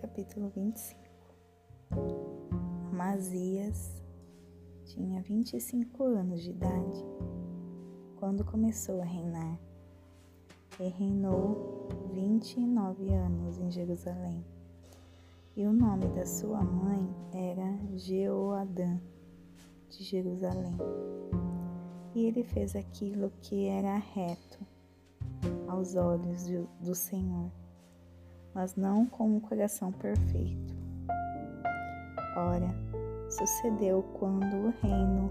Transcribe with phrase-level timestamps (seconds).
[0.00, 1.00] Capítulo 25.
[2.92, 4.00] Amazias
[4.84, 7.04] tinha 25 anos de idade
[8.16, 9.58] quando começou a reinar
[10.78, 14.44] e reinou 29 anos em Jerusalém.
[15.56, 19.00] E o nome da sua mãe era Jeoadã
[19.88, 20.76] de Jerusalém.
[22.14, 24.64] E ele fez aquilo que era reto
[25.66, 26.46] aos olhos
[26.80, 27.50] do Senhor
[28.54, 30.74] mas não com um coração perfeito.
[32.36, 32.74] Ora,
[33.28, 35.30] sucedeu quando o reino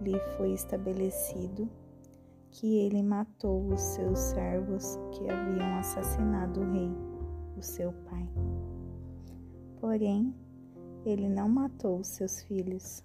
[0.00, 1.68] lhe foi estabelecido
[2.50, 6.90] que ele matou os seus servos que haviam assassinado o rei,
[7.56, 8.28] o seu pai.
[9.80, 10.34] Porém,
[11.04, 13.02] ele não matou os seus filhos,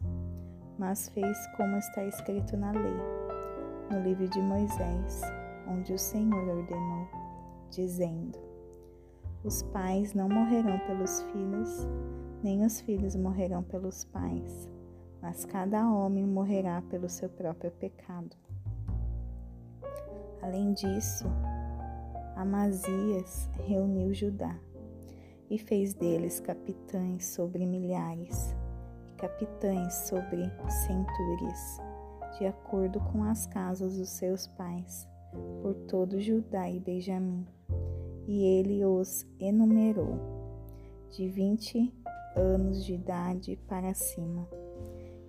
[0.77, 2.97] mas fez como está escrito na lei,
[3.89, 5.21] no livro de Moisés,
[5.67, 7.08] onde o Senhor ordenou,
[7.72, 8.47] dizendo:
[9.48, 11.88] os pais não morrerão pelos filhos,
[12.44, 14.70] nem os filhos morrerão pelos pais,
[15.22, 18.36] mas cada homem morrerá pelo seu próprio pecado.
[20.42, 21.25] Além disso,
[22.36, 24.53] Amazias reuniu Judá
[25.50, 28.53] e fez deles capitães sobre milhares
[29.08, 30.44] e capitães sobre
[30.86, 31.80] centúrias,
[32.38, 35.08] de acordo com as casas dos seus pais,
[35.62, 37.48] por todo Judá e Benjamim
[38.28, 40.20] e ele os enumerou,
[41.11, 41.94] de vinte
[42.36, 44.45] anos de idade para cima,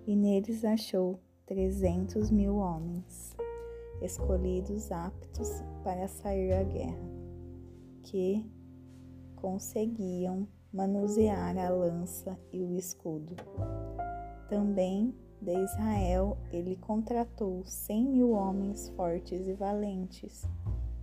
[0.05, 3.35] e neles achou trezentos mil homens,
[4.01, 5.49] escolhidos aptos
[5.83, 7.09] para sair à guerra,
[8.03, 8.45] que
[9.37, 13.35] conseguiam manusear a lança e o escudo.
[14.49, 20.45] Também de Israel ele contratou cem mil homens fortes e valentes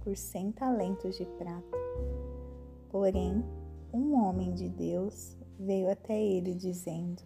[0.05, 1.75] por cem talentos de prata
[2.98, 3.44] Porém,
[3.92, 7.22] um homem de Deus veio até ele dizendo: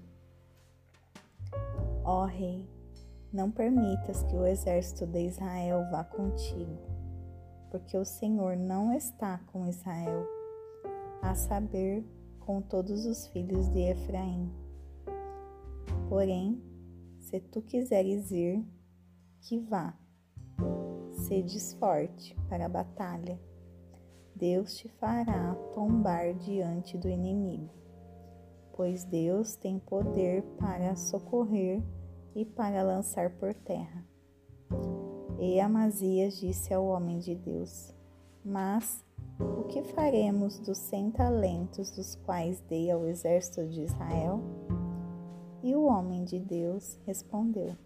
[2.04, 2.68] Ó oh, rei,
[3.32, 6.76] não permitas que o exército de Israel vá contigo,
[7.70, 10.26] porque o Senhor não está com Israel,
[11.22, 12.04] a saber,
[12.40, 14.52] com todos os filhos de Efraim.
[16.08, 16.60] Porém,
[17.20, 18.66] se tu quiseres ir,
[19.42, 19.96] que vá.
[21.28, 23.38] Sedes forte para a batalha
[24.40, 27.68] Deus te fará tombar diante do inimigo,
[28.72, 31.82] pois Deus tem poder para socorrer
[32.34, 34.02] e para lançar por terra.
[35.38, 37.94] E Amazias disse ao homem de Deus:
[38.42, 39.04] Mas
[39.38, 44.40] o que faremos dos cem talentos dos quais dei ao exército de Israel?
[45.62, 47.76] E o homem de Deus respondeu: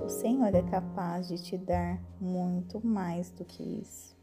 [0.00, 4.16] O Senhor é capaz de te dar muito mais do que isso.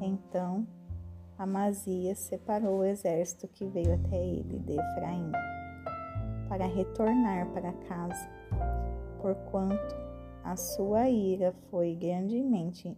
[0.00, 0.66] Então
[1.38, 5.32] Amazias separou o exército que veio até ele de Efraim
[6.48, 8.28] para retornar para casa,
[9.22, 9.96] porquanto
[10.42, 12.96] a sua ira foi grandemente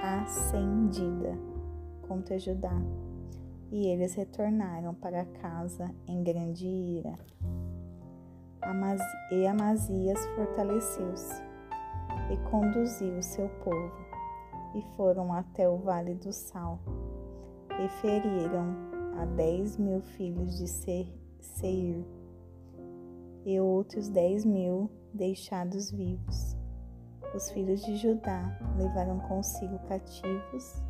[0.00, 1.38] acendida
[2.08, 2.80] contra Judá,
[3.70, 7.18] e eles retornaram para casa em grande ira.
[9.30, 11.42] E Amazias fortaleceu-se
[12.32, 14.07] e conduziu seu povo
[14.74, 16.78] e foram até o vale do Sal
[17.84, 18.74] e feriram
[19.18, 20.68] a dez mil filhos de
[21.40, 22.04] Seir
[23.44, 26.56] e outros dez mil deixados vivos.
[27.34, 30.82] Os filhos de Judá levaram consigo cativos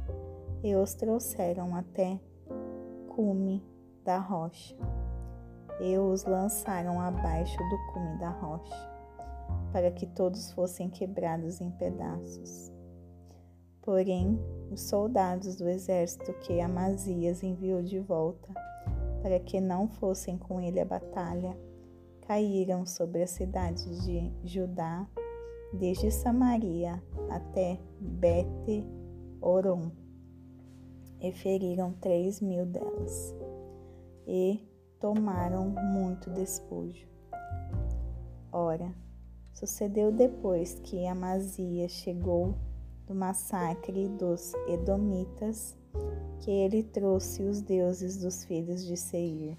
[0.62, 2.20] e os trouxeram até
[3.08, 3.64] cume
[4.04, 4.76] da rocha
[5.80, 8.90] e os lançaram abaixo do cume da rocha,
[9.72, 12.77] para que todos fossem quebrados em pedaços.
[13.88, 14.38] Porém,
[14.70, 18.52] os soldados do exército que Amazias enviou de volta,
[19.22, 21.58] para que não fossem com ele à batalha,
[22.26, 25.08] caíram sobre a cidade de Judá,
[25.72, 28.86] desde Samaria até Bete
[29.40, 29.90] Oron,
[31.18, 33.34] e feriram três mil delas,
[34.26, 34.68] e
[35.00, 37.08] tomaram muito despojo.
[38.52, 38.94] Ora,
[39.54, 42.67] sucedeu depois que Amazias chegou
[43.08, 45.74] do massacre dos Edomitas,
[46.40, 49.56] que ele trouxe os deuses dos filhos de Seir.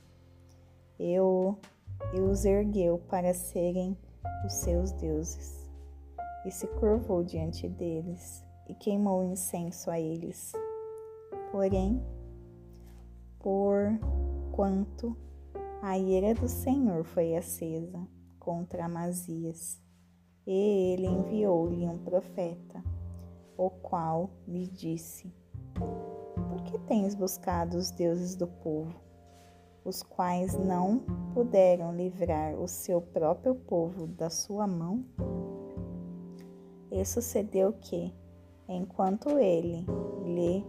[1.00, 1.58] Eu,
[2.14, 3.98] e os ergueu para serem
[4.46, 5.68] os seus deuses,
[6.46, 10.54] e se curvou diante deles, e queimou incenso a eles.
[11.52, 12.02] Porém,
[13.40, 13.98] por
[14.52, 15.18] quanto
[15.82, 18.08] a ira do Senhor foi acesa
[18.40, 19.82] contra Amazias,
[20.46, 22.84] e ele enviou-lhe um profeta,
[23.60, 25.30] o qual lhe disse:
[25.76, 28.96] Por que tens buscado os deuses do povo,
[29.84, 31.00] os quais não
[31.34, 35.04] puderam livrar o seu próprio povo da sua mão?
[36.90, 38.14] E sucedeu que,
[38.66, 39.86] enquanto ele
[40.24, 40.66] lhe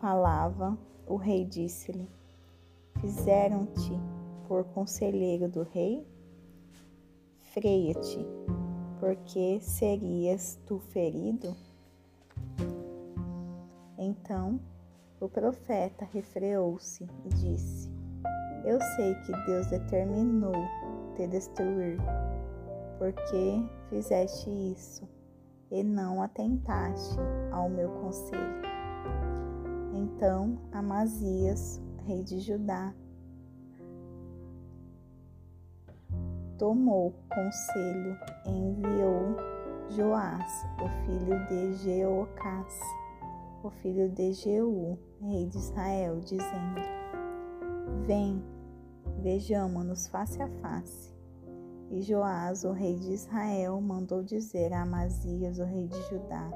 [0.00, 0.76] falava,
[1.06, 2.10] o rei disse-lhe:
[3.00, 3.92] Fizeram-te
[4.48, 6.04] por conselheiro do rei?
[7.52, 8.26] Freia-te,
[8.98, 11.67] porque serias tu ferido?
[14.08, 14.58] Então
[15.20, 17.90] o profeta refreou-se e disse:
[18.64, 20.54] Eu sei que Deus determinou
[21.14, 21.98] te destruir,
[22.98, 25.06] porque fizeste isso
[25.70, 27.18] e não atentaste
[27.52, 28.62] ao meu conselho.
[29.92, 32.94] Então Amazias, rei de Judá,
[36.56, 39.36] tomou conselho e enviou
[39.90, 42.78] Joás, o filho de Jeocás,
[43.68, 46.80] o filho de Jeú, rei de Israel, dizendo:
[48.06, 48.42] Vem,
[49.20, 51.14] vejamo-nos face a face.
[51.90, 56.50] E Joás, o rei de Israel, mandou dizer a Amazias, o rei de Judá: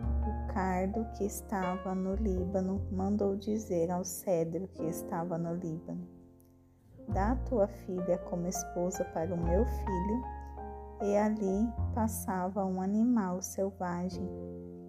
[0.00, 6.06] O cardo que estava no Líbano mandou dizer ao cedro que estava no Líbano:
[7.08, 10.38] Dá tua filha como esposa para o meu filho.
[11.00, 14.28] E ali passava um animal selvagem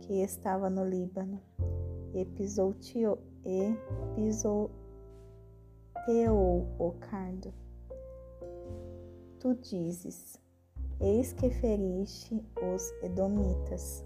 [0.02, 1.42] que estava no Líbano
[2.14, 3.76] e pisoteou, e
[6.30, 7.54] o cardo.
[9.40, 10.40] Tu dizes:
[11.00, 12.44] Eis que feriste
[12.74, 14.06] os Edomitas,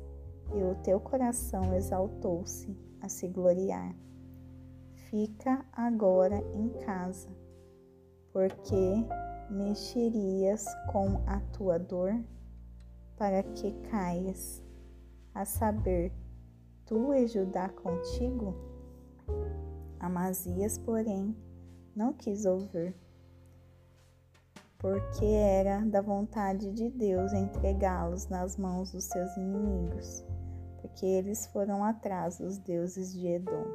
[0.54, 3.96] e o teu coração exaltou-se a se gloriar.
[5.10, 7.30] Fica agora em casa,
[8.32, 9.06] porque
[9.50, 12.14] mexerias com a tua dor,
[13.18, 14.64] para que caias
[15.34, 16.12] a saber,
[16.86, 18.54] tu e Judá contigo?
[20.00, 21.36] Amazias, porém,
[21.96, 22.96] não quis ouvir,
[24.78, 30.24] porque era da vontade de Deus entregá-los nas mãos dos seus inimigos,
[30.82, 33.66] porque eles foram atrás dos deuses de Edom.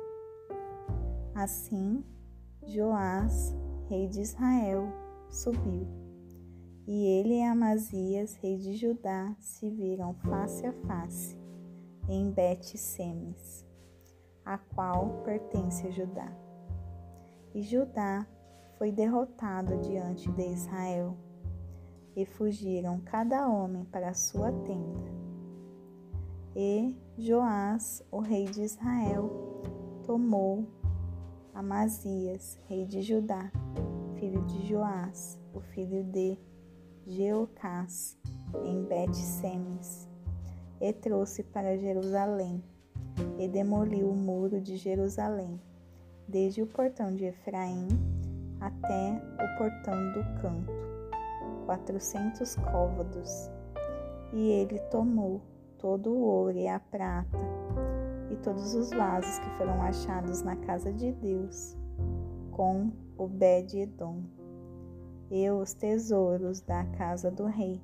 [1.35, 2.05] Assim,
[2.67, 3.55] Joás,
[3.89, 4.87] rei de Israel,
[5.31, 5.87] subiu,
[6.87, 11.38] e ele e Amazias, rei de Judá, se viram face a face
[12.09, 13.67] em Bet-Semes,
[14.45, 16.33] a qual pertence a Judá.
[17.55, 18.27] E Judá
[18.79, 21.17] foi derrotado diante de Israel,
[22.17, 25.09] e fugiram cada homem para a sua tenda.
[26.57, 29.31] E Joás, o rei de Israel,
[30.05, 30.67] tomou
[31.55, 33.53] Amazias, rei de Judá,
[34.15, 36.39] filho de Joás, o filho de
[37.07, 38.19] Jeocás,
[38.65, 40.08] em Bet-Semes,
[40.81, 42.63] e trouxe para Jerusalém,
[43.39, 45.61] e demoliu o muro de Jerusalém,
[46.27, 47.89] desde o portão de Efraim
[48.61, 50.73] até o portão do canto,
[51.67, 53.51] quatrocentos côvados.
[54.33, 55.41] E ele tomou
[55.79, 57.39] todo o ouro e a prata,
[58.31, 61.77] e todos os vasos que foram achados na casa de Deus,
[62.53, 64.23] com Obed-Edom,
[65.31, 67.81] e os tesouros da casa do rei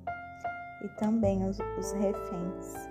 [0.85, 2.89] e também os, os reféns,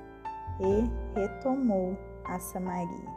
[0.60, 3.14] e retomou a Samaria.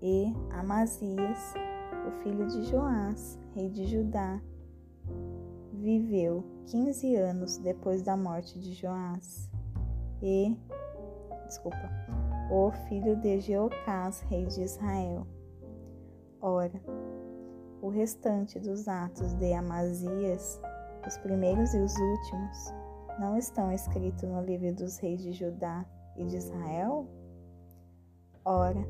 [0.00, 1.54] E Amazias,
[2.06, 4.40] o filho de Joás, rei de Judá,
[5.72, 9.50] viveu quinze anos depois da morte de Joás.
[10.22, 10.56] E,
[11.46, 11.90] desculpa,
[12.50, 15.26] o filho de Jeocás, rei de Israel.
[16.40, 16.80] Ora,
[17.82, 20.60] o restante dos atos de Amazias,
[21.06, 22.74] os primeiros e os últimos,
[23.18, 25.84] não estão escritos no livro dos reis de Judá
[26.16, 27.08] e de Israel?
[28.44, 28.86] Ora,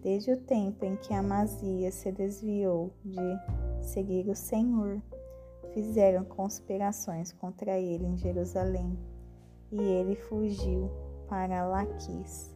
[0.00, 3.38] desde o tempo em que Amazias se desviou de
[3.80, 5.02] seguir o Senhor,
[5.72, 8.98] fizeram conspirações contra ele em Jerusalém,
[9.70, 10.90] e ele fugiu
[11.28, 12.54] para Laquis.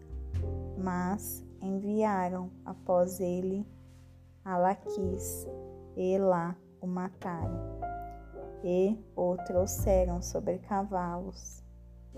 [0.78, 3.66] Mas enviaram após ele
[4.44, 5.46] a Laquis,
[5.96, 7.85] e lá o mataram
[8.68, 11.62] e o trouxeram sobre cavalos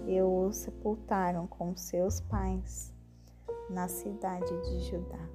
[0.07, 2.95] e o sepultaram com seus pais
[3.69, 5.29] na cidade de Judá.